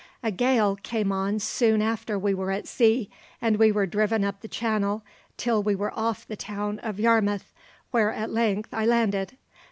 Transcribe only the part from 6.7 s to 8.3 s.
of Yarmouth, where